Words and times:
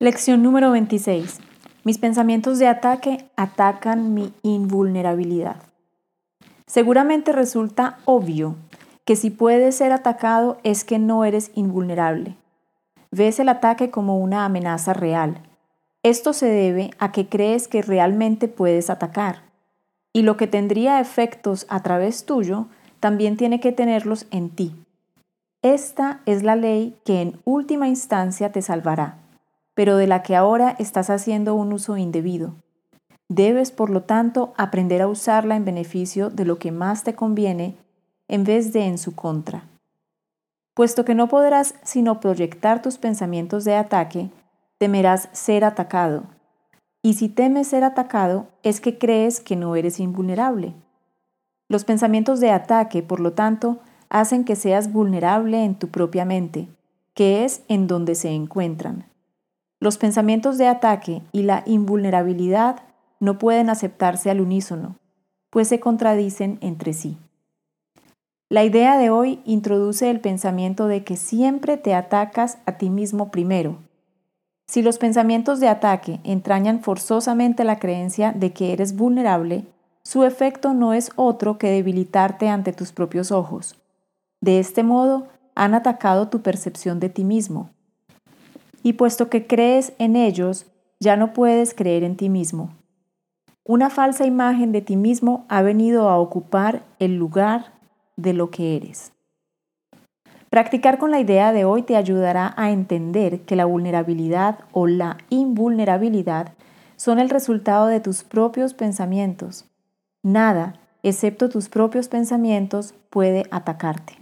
Lección 0.00 0.44
número 0.44 0.70
26. 0.70 1.40
Mis 1.82 1.98
pensamientos 1.98 2.60
de 2.60 2.68
ataque 2.68 3.28
atacan 3.34 4.14
mi 4.14 4.32
invulnerabilidad. 4.44 5.56
Seguramente 6.68 7.32
resulta 7.32 7.98
obvio 8.04 8.54
que 9.04 9.16
si 9.16 9.30
puedes 9.30 9.74
ser 9.74 9.90
atacado 9.90 10.58
es 10.62 10.84
que 10.84 11.00
no 11.00 11.24
eres 11.24 11.50
invulnerable. 11.56 12.36
Ves 13.10 13.40
el 13.40 13.48
ataque 13.48 13.90
como 13.90 14.20
una 14.20 14.44
amenaza 14.44 14.92
real. 14.92 15.42
Esto 16.04 16.32
se 16.32 16.46
debe 16.46 16.92
a 17.00 17.10
que 17.10 17.28
crees 17.28 17.66
que 17.66 17.82
realmente 17.82 18.46
puedes 18.46 18.90
atacar. 18.90 19.42
Y 20.12 20.22
lo 20.22 20.36
que 20.36 20.46
tendría 20.46 21.00
efectos 21.00 21.66
a 21.68 21.82
través 21.82 22.24
tuyo, 22.24 22.68
también 23.00 23.36
tiene 23.36 23.58
que 23.58 23.72
tenerlos 23.72 24.26
en 24.30 24.50
ti. 24.50 24.76
Esta 25.62 26.20
es 26.24 26.44
la 26.44 26.54
ley 26.54 26.96
que 27.04 27.20
en 27.20 27.40
última 27.44 27.88
instancia 27.88 28.52
te 28.52 28.62
salvará 28.62 29.16
pero 29.78 29.96
de 29.96 30.08
la 30.08 30.24
que 30.24 30.34
ahora 30.34 30.74
estás 30.80 31.08
haciendo 31.08 31.54
un 31.54 31.72
uso 31.72 31.96
indebido. 31.96 32.56
Debes, 33.28 33.70
por 33.70 33.90
lo 33.90 34.02
tanto, 34.02 34.52
aprender 34.56 35.00
a 35.02 35.06
usarla 35.06 35.54
en 35.54 35.64
beneficio 35.64 36.30
de 36.30 36.44
lo 36.44 36.58
que 36.58 36.72
más 36.72 37.04
te 37.04 37.14
conviene 37.14 37.76
en 38.26 38.42
vez 38.42 38.72
de 38.72 38.86
en 38.86 38.98
su 38.98 39.14
contra. 39.14 39.68
Puesto 40.74 41.04
que 41.04 41.14
no 41.14 41.28
podrás 41.28 41.76
sino 41.84 42.18
proyectar 42.18 42.82
tus 42.82 42.98
pensamientos 42.98 43.64
de 43.64 43.76
ataque, 43.76 44.30
temerás 44.78 45.28
ser 45.30 45.64
atacado. 45.64 46.24
Y 47.00 47.14
si 47.14 47.28
temes 47.28 47.68
ser 47.68 47.84
atacado, 47.84 48.48
es 48.64 48.80
que 48.80 48.98
crees 48.98 49.38
que 49.38 49.54
no 49.54 49.76
eres 49.76 50.00
invulnerable. 50.00 50.74
Los 51.68 51.84
pensamientos 51.84 52.40
de 52.40 52.50
ataque, 52.50 53.04
por 53.04 53.20
lo 53.20 53.34
tanto, 53.34 53.78
hacen 54.08 54.44
que 54.44 54.56
seas 54.56 54.92
vulnerable 54.92 55.62
en 55.62 55.76
tu 55.76 55.86
propia 55.86 56.24
mente, 56.24 56.66
que 57.14 57.44
es 57.44 57.62
en 57.68 57.86
donde 57.86 58.16
se 58.16 58.30
encuentran. 58.30 59.07
Los 59.80 59.98
pensamientos 59.98 60.58
de 60.58 60.66
ataque 60.66 61.22
y 61.32 61.42
la 61.42 61.62
invulnerabilidad 61.66 62.80
no 63.20 63.38
pueden 63.38 63.70
aceptarse 63.70 64.30
al 64.30 64.40
unísono, 64.40 64.96
pues 65.50 65.68
se 65.68 65.80
contradicen 65.80 66.58
entre 66.60 66.92
sí. 66.92 67.16
La 68.50 68.64
idea 68.64 68.96
de 68.96 69.10
hoy 69.10 69.40
introduce 69.44 70.10
el 70.10 70.20
pensamiento 70.20 70.86
de 70.86 71.04
que 71.04 71.16
siempre 71.16 71.76
te 71.76 71.94
atacas 71.94 72.58
a 72.66 72.72
ti 72.72 72.90
mismo 72.90 73.30
primero. 73.30 73.78
Si 74.66 74.82
los 74.82 74.98
pensamientos 74.98 75.60
de 75.60 75.68
ataque 75.68 76.20
entrañan 76.24 76.80
forzosamente 76.80 77.64
la 77.64 77.78
creencia 77.78 78.32
de 78.32 78.52
que 78.52 78.72
eres 78.72 78.96
vulnerable, 78.96 79.66
su 80.02 80.24
efecto 80.24 80.74
no 80.74 80.94
es 80.94 81.10
otro 81.16 81.58
que 81.58 81.70
debilitarte 81.70 82.48
ante 82.48 82.72
tus 82.72 82.92
propios 82.92 83.30
ojos. 83.30 83.76
De 84.40 84.58
este 84.58 84.82
modo, 84.82 85.28
han 85.54 85.74
atacado 85.74 86.28
tu 86.28 86.40
percepción 86.40 87.00
de 87.00 87.10
ti 87.10 87.24
mismo, 87.24 87.70
y 88.82 88.94
puesto 88.94 89.28
que 89.28 89.46
crees 89.46 89.92
en 89.98 90.16
ellos, 90.16 90.66
ya 91.00 91.16
no 91.16 91.32
puedes 91.32 91.74
creer 91.74 92.04
en 92.04 92.16
ti 92.16 92.28
mismo. 92.28 92.70
Una 93.64 93.90
falsa 93.90 94.24
imagen 94.24 94.72
de 94.72 94.80
ti 94.80 94.96
mismo 94.96 95.44
ha 95.48 95.62
venido 95.62 96.08
a 96.08 96.18
ocupar 96.18 96.82
el 96.98 97.16
lugar 97.16 97.72
de 98.16 98.32
lo 98.32 98.50
que 98.50 98.76
eres. 98.76 99.12
Practicar 100.50 100.98
con 100.98 101.10
la 101.10 101.20
idea 101.20 101.52
de 101.52 101.64
hoy 101.66 101.82
te 101.82 101.96
ayudará 101.96 102.54
a 102.56 102.70
entender 102.70 103.40
que 103.42 103.56
la 103.56 103.66
vulnerabilidad 103.66 104.60
o 104.72 104.86
la 104.86 105.18
invulnerabilidad 105.28 106.54
son 106.96 107.18
el 107.18 107.28
resultado 107.28 107.86
de 107.86 108.00
tus 108.00 108.24
propios 108.24 108.72
pensamientos. 108.72 109.66
Nada, 110.22 110.80
excepto 111.02 111.50
tus 111.50 111.68
propios 111.68 112.08
pensamientos, 112.08 112.94
puede 113.10 113.44
atacarte. 113.50 114.14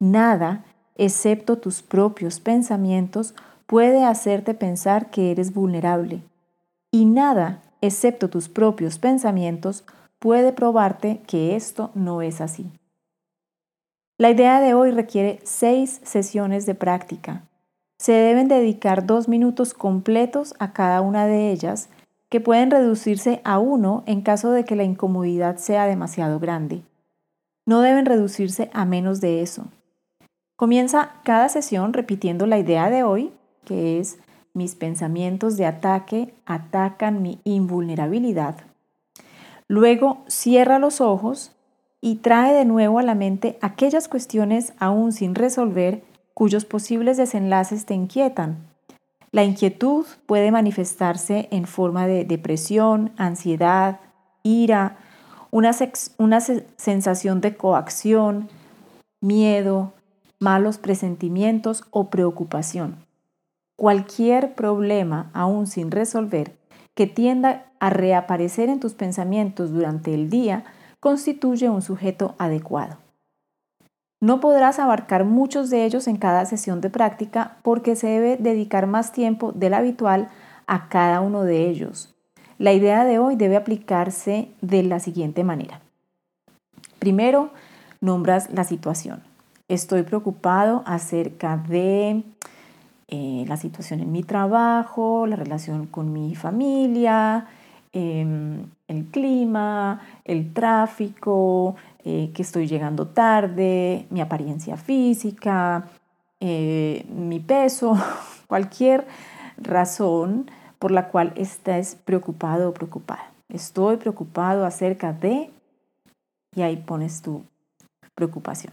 Nada, 0.00 0.64
excepto 0.96 1.58
tus 1.58 1.82
propios 1.82 2.40
pensamientos, 2.40 3.34
puede 3.66 4.04
hacerte 4.04 4.54
pensar 4.54 5.10
que 5.10 5.30
eres 5.30 5.52
vulnerable. 5.52 6.22
Y 6.90 7.06
nada, 7.06 7.62
excepto 7.80 8.28
tus 8.28 8.48
propios 8.48 8.98
pensamientos, 8.98 9.84
puede 10.18 10.52
probarte 10.52 11.20
que 11.26 11.56
esto 11.56 11.90
no 11.94 12.22
es 12.22 12.40
así. 12.40 12.70
La 14.16 14.30
idea 14.30 14.60
de 14.60 14.74
hoy 14.74 14.90
requiere 14.92 15.40
seis 15.42 16.00
sesiones 16.04 16.66
de 16.66 16.74
práctica. 16.74 17.42
Se 17.98 18.12
deben 18.12 18.48
dedicar 18.48 19.06
dos 19.06 19.28
minutos 19.28 19.74
completos 19.74 20.54
a 20.58 20.72
cada 20.72 21.00
una 21.00 21.26
de 21.26 21.50
ellas, 21.50 21.88
que 22.28 22.40
pueden 22.40 22.70
reducirse 22.70 23.40
a 23.44 23.58
uno 23.58 24.02
en 24.06 24.20
caso 24.22 24.50
de 24.50 24.64
que 24.64 24.76
la 24.76 24.84
incomodidad 24.84 25.56
sea 25.56 25.86
demasiado 25.86 26.38
grande. 26.38 26.82
No 27.66 27.80
deben 27.80 28.06
reducirse 28.06 28.70
a 28.72 28.84
menos 28.84 29.20
de 29.20 29.42
eso. 29.42 29.66
Comienza 30.56 31.12
cada 31.24 31.48
sesión 31.48 31.92
repitiendo 31.92 32.46
la 32.46 32.58
idea 32.58 32.90
de 32.90 33.02
hoy 33.02 33.32
que 33.64 33.98
es 33.98 34.18
mis 34.52 34.76
pensamientos 34.76 35.56
de 35.56 35.66
ataque 35.66 36.34
atacan 36.46 37.22
mi 37.22 37.40
invulnerabilidad. 37.44 38.56
Luego 39.66 40.24
cierra 40.28 40.78
los 40.78 41.00
ojos 41.00 41.52
y 42.00 42.16
trae 42.16 42.54
de 42.54 42.64
nuevo 42.64 42.98
a 42.98 43.02
la 43.02 43.14
mente 43.14 43.58
aquellas 43.62 44.08
cuestiones 44.08 44.74
aún 44.78 45.12
sin 45.12 45.34
resolver 45.34 46.04
cuyos 46.34 46.64
posibles 46.64 47.16
desenlaces 47.16 47.86
te 47.86 47.94
inquietan. 47.94 48.58
La 49.32 49.42
inquietud 49.42 50.06
puede 50.26 50.52
manifestarse 50.52 51.48
en 51.50 51.66
forma 51.66 52.06
de 52.06 52.24
depresión, 52.24 53.10
ansiedad, 53.16 54.00
ira, 54.42 54.98
una, 55.50 55.72
una 56.18 56.40
sensación 56.40 57.40
de 57.40 57.56
coacción, 57.56 58.48
miedo, 59.20 59.92
malos 60.38 60.78
presentimientos 60.78 61.84
o 61.90 62.10
preocupación. 62.10 63.04
Cualquier 63.76 64.54
problema 64.54 65.30
aún 65.34 65.66
sin 65.66 65.90
resolver 65.90 66.56
que 66.94 67.06
tienda 67.06 67.66
a 67.80 67.90
reaparecer 67.90 68.68
en 68.68 68.80
tus 68.80 68.94
pensamientos 68.94 69.72
durante 69.72 70.14
el 70.14 70.30
día 70.30 70.64
constituye 71.00 71.68
un 71.68 71.82
sujeto 71.82 72.34
adecuado. 72.38 72.98
No 74.20 74.40
podrás 74.40 74.78
abarcar 74.78 75.24
muchos 75.24 75.68
de 75.68 75.84
ellos 75.84 76.06
en 76.08 76.16
cada 76.16 76.46
sesión 76.46 76.80
de 76.80 76.88
práctica 76.88 77.58
porque 77.62 77.94
se 77.94 78.06
debe 78.06 78.36
dedicar 78.38 78.86
más 78.86 79.12
tiempo 79.12 79.52
del 79.52 79.74
habitual 79.74 80.28
a 80.66 80.88
cada 80.88 81.20
uno 81.20 81.42
de 81.42 81.68
ellos. 81.68 82.14
La 82.58 82.72
idea 82.72 83.04
de 83.04 83.18
hoy 83.18 83.36
debe 83.36 83.56
aplicarse 83.56 84.48
de 84.62 84.82
la 84.82 85.00
siguiente 85.00 85.44
manera. 85.44 85.80
Primero, 87.00 87.50
nombras 88.00 88.50
la 88.50 88.64
situación. 88.64 89.22
Estoy 89.68 90.04
preocupado 90.04 90.82
acerca 90.86 91.56
de 91.56 92.22
eh, 93.08 93.44
la 93.46 93.56
situación 93.56 94.00
en 94.00 94.12
mi 94.12 94.22
trabajo, 94.22 95.26
la 95.26 95.36
relación 95.36 95.86
con 95.86 96.12
mi 96.12 96.34
familia, 96.34 97.46
em, 97.92 98.66
el 98.88 99.04
clima, 99.06 100.00
el 100.24 100.52
tráfico, 100.52 101.76
eh, 102.04 102.30
que 102.34 102.42
estoy 102.42 102.66
llegando 102.66 103.06
tarde, 103.08 104.06
mi 104.10 104.20
apariencia 104.20 104.76
física, 104.76 105.88
eh, 106.40 107.06
mi 107.08 107.40
peso, 107.40 107.94
cualquier 108.46 109.06
razón 109.58 110.50
por 110.78 110.90
la 110.90 111.08
cual 111.08 111.32
estés 111.36 111.94
preocupado 111.94 112.70
o 112.70 112.74
preocupada. 112.74 113.30
Estoy 113.48 113.98
preocupado 113.98 114.64
acerca 114.64 115.12
de, 115.12 115.50
y 116.54 116.62
ahí 116.62 116.76
pones 116.76 117.22
tu 117.22 117.44
preocupación. 118.14 118.72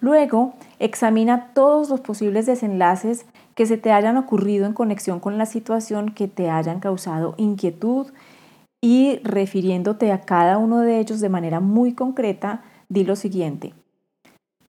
Luego, 0.00 0.54
examina 0.80 1.52
todos 1.54 1.88
los 1.88 2.00
posibles 2.00 2.46
desenlaces 2.46 3.24
que 3.54 3.66
se 3.66 3.76
te 3.76 3.92
hayan 3.92 4.16
ocurrido 4.16 4.66
en 4.66 4.72
conexión 4.72 5.20
con 5.20 5.38
la 5.38 5.46
situación 5.46 6.10
que 6.10 6.28
te 6.28 6.50
hayan 6.50 6.80
causado 6.80 7.34
inquietud 7.36 8.08
y 8.80 9.20
refiriéndote 9.22 10.10
a 10.10 10.22
cada 10.22 10.58
uno 10.58 10.80
de 10.80 10.98
ellos 10.98 11.20
de 11.20 11.28
manera 11.28 11.60
muy 11.60 11.94
concreta, 11.94 12.62
di 12.88 13.04
lo 13.04 13.16
siguiente. 13.16 13.74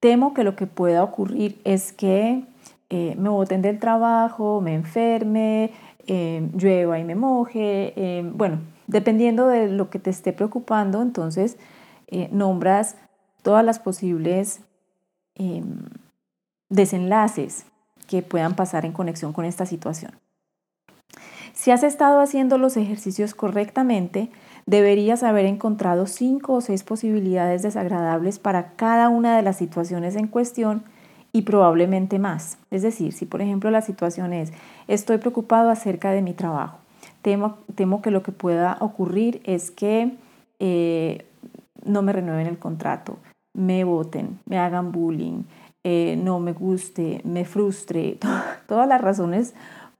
Temo 0.00 0.34
que 0.34 0.44
lo 0.44 0.54
que 0.54 0.66
pueda 0.66 1.02
ocurrir 1.02 1.60
es 1.64 1.92
que 1.92 2.44
eh, 2.90 3.16
me 3.18 3.28
boten 3.28 3.62
del 3.62 3.80
trabajo, 3.80 4.60
me 4.60 4.74
enferme, 4.74 5.72
eh, 6.06 6.48
llueva 6.54 6.98
y 6.98 7.04
me 7.04 7.14
moje. 7.14 7.92
Eh, 7.96 8.30
bueno, 8.34 8.60
dependiendo 8.86 9.48
de 9.48 9.68
lo 9.68 9.90
que 9.90 9.98
te 9.98 10.10
esté 10.10 10.32
preocupando, 10.32 11.02
entonces 11.02 11.56
nombras 12.30 12.96
todas 13.42 13.64
las 13.64 13.80
posibles 13.80 14.60
em, 15.34 15.80
desenlaces 16.68 17.66
que 18.06 18.22
puedan 18.22 18.54
pasar 18.54 18.84
en 18.84 18.92
conexión 18.92 19.32
con 19.32 19.44
esta 19.44 19.66
situación. 19.66 20.12
Si 21.52 21.70
has 21.70 21.82
estado 21.82 22.20
haciendo 22.20 22.58
los 22.58 22.76
ejercicios 22.76 23.34
correctamente, 23.34 24.30
deberías 24.66 25.22
haber 25.22 25.46
encontrado 25.46 26.06
cinco 26.06 26.54
o 26.54 26.60
seis 26.60 26.82
posibilidades 26.82 27.62
desagradables 27.62 28.38
para 28.38 28.72
cada 28.72 29.08
una 29.08 29.36
de 29.36 29.42
las 29.42 29.56
situaciones 29.56 30.16
en 30.16 30.26
cuestión 30.26 30.82
y 31.32 31.42
probablemente 31.42 32.18
más. 32.18 32.58
Es 32.70 32.82
decir, 32.82 33.12
si 33.12 33.26
por 33.26 33.42
ejemplo 33.42 33.70
la 33.70 33.82
situación 33.82 34.32
es 34.32 34.52
estoy 34.88 35.18
preocupado 35.18 35.70
acerca 35.70 36.12
de 36.12 36.22
mi 36.22 36.32
trabajo, 36.32 36.78
temo, 37.22 38.02
que 38.02 38.10
lo 38.10 38.22
que 38.22 38.32
pueda 38.32 38.76
ocurrir 38.80 39.40
es 39.44 39.70
que 39.70 40.16
eh, 40.58 41.26
no 41.84 42.02
me 42.02 42.12
renueven 42.12 42.46
el 42.46 42.58
contrato, 42.58 43.18
me 43.52 43.84
voten, 43.84 44.38
me 44.46 44.58
hagan 44.58 44.92
bullying, 44.92 45.42
eh, 45.84 46.16
no 46.16 46.40
me 46.40 46.52
guste, 46.52 47.20
me 47.24 47.44
frustre, 47.44 48.18
todas 48.66 48.88
las 48.88 49.00
razones 49.00 49.54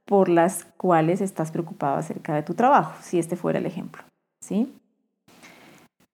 por 0.07 0.29
las 0.29 0.65
cuales 0.77 1.21
estás 1.21 1.51
preocupado 1.51 1.97
acerca 1.97 2.35
de 2.35 2.43
tu 2.43 2.55
trabajo, 2.55 2.95
si 3.03 3.19
este 3.19 3.37
fuera 3.37 3.59
el 3.59 3.67
ejemplo. 3.67 4.03
¿sí? 4.41 4.73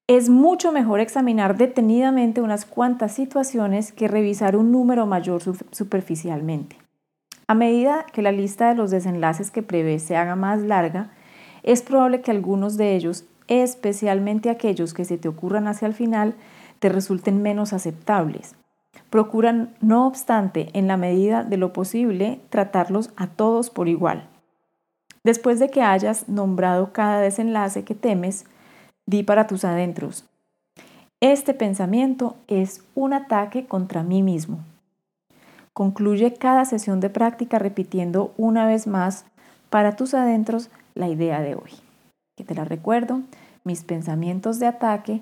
Es 0.09 0.29
mucho 0.29 0.73
mejor 0.73 1.01
examinar 1.01 1.57
detenidamente 1.57 2.41
unas 2.41 2.65
cuantas 2.65 3.13
situaciones 3.13 3.93
que 3.93 4.09
revisar 4.09 4.57
un 4.57 4.73
número 4.73 5.07
mayor 5.07 5.41
superficialmente. 5.71 6.77
A 7.47 7.55
medida 7.55 8.07
que 8.13 8.23
la 8.23 8.33
lista 8.33 8.69
de 8.69 8.75
los 8.75 8.91
desenlaces 8.91 9.51
que 9.51 9.63
prevés 9.63 10.03
se 10.03 10.17
haga 10.17 10.37
más 10.37 10.61
larga, 10.61 11.11
es 11.63 11.83
probable 11.83 12.23
que 12.23 12.31
algunos 12.31 12.77
de 12.77 12.97
ellos, 12.97 13.25
especialmente 13.49 14.51
aquellos 14.51 14.95
que 14.95 15.05
se 15.05 15.19
te 15.19 15.29
ocurran 15.29 15.69
hacia 15.69 15.87
el 15.87 15.95
final, 15.95 16.35
te 16.79 16.89
resulten 16.89 17.43
menos 17.43 17.73
aceptables. 17.73 18.55
Procuran, 19.11 19.75
no 19.81 20.07
obstante, 20.07 20.71
en 20.73 20.87
la 20.87 20.97
medida 20.97 21.43
de 21.43 21.57
lo 21.57 21.73
posible, 21.73 22.41
tratarlos 22.49 23.11
a 23.17 23.27
todos 23.27 23.71
por 23.71 23.89
igual. 23.89 24.29
Después 25.25 25.59
de 25.59 25.69
que 25.69 25.83
hayas 25.83 26.29
nombrado 26.29 26.93
cada 26.93 27.21
desenlace 27.21 27.85
que 27.85 27.95
temes, 27.95 28.47
di 29.07 29.23
para 29.23 29.47
tus 29.47 29.65
adentros. 29.65 30.25
Este 31.21 31.53
pensamiento 31.53 32.37
es 32.47 32.83
un 32.95 33.13
ataque 33.13 33.67
contra 33.67 34.03
mí 34.03 34.23
mismo. 34.23 34.61
Concluye 35.75 36.35
cada 36.35 36.65
sesión 36.65 37.01
de 37.01 37.11
práctica 37.11 37.59
repitiendo 37.59 38.33
una 38.37 38.67
vez 38.67 38.87
más 38.87 39.25
para 39.69 39.97
tus 39.97 40.15
adentros 40.15 40.71
la 40.95 41.09
idea 41.09 41.41
de 41.41 41.55
hoy. 41.55 41.73
Que 42.37 42.45
te 42.45 42.55
la 42.55 42.65
recuerdo, 42.65 43.21
mis 43.65 43.85
pensamientos 43.85 44.59
de 44.59 44.67
ataque 44.67 45.21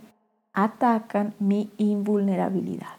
atacan 0.53 1.35
mi 1.39 1.71
invulnerabilidad. 1.79 2.98